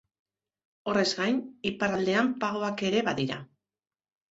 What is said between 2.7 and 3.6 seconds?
ere badira.